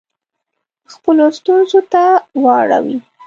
[0.93, 2.03] خپلو ستونزو ته
[2.43, 2.97] واړوي.